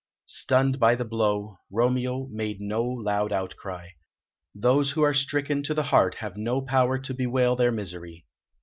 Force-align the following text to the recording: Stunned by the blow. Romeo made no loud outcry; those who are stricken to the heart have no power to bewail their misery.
Stunned 0.25 0.79
by 0.79 0.95
the 0.95 1.05
blow. 1.05 1.59
Romeo 1.69 2.25
made 2.31 2.59
no 2.59 2.81
loud 2.83 3.31
outcry; 3.31 3.89
those 4.55 4.89
who 4.89 5.03
are 5.03 5.13
stricken 5.13 5.61
to 5.61 5.75
the 5.75 5.83
heart 5.93 6.15
have 6.15 6.35
no 6.37 6.59
power 6.59 6.97
to 6.97 7.13
bewail 7.13 7.55
their 7.55 7.71
misery. 7.71 8.25